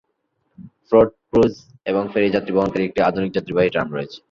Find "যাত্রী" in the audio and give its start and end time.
2.35-2.51